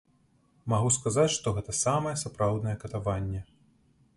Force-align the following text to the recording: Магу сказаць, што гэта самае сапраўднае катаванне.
Магу 0.73 0.89
сказаць, 0.95 1.35
што 1.35 1.53
гэта 1.57 1.75
самае 1.83 2.15
сапраўднае 2.25 2.75
катаванне. 2.85 3.41